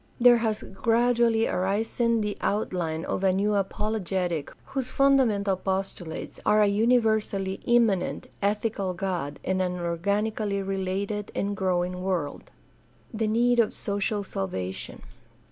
There 0.19 0.37
has 0.37 0.63
gradually 0.63 1.45
arisen 1.45 2.21
the 2.21 2.35
outline 2.41 3.05
of 3.05 3.23
a 3.23 3.31
new 3.31 3.53
apologetic 3.53 4.51
whose 4.65 4.89
fundamental 4.89 5.55
postulates 5.55 6.39
are 6.43 6.59
a 6.59 6.65
uni 6.65 6.99
versally 6.99 7.59
immanent, 7.65 8.25
ethical 8.41 8.95
God 8.95 9.37
and 9.43 9.61
an 9.61 9.73
organically 9.79 10.63
related 10.63 11.31
and 11.35 11.55
growing 11.55 12.01
world. 12.01 12.49
The 13.13 13.27
need 13.27 13.59
of 13.59 13.75
social 13.75 14.23
salvation. 14.23 15.03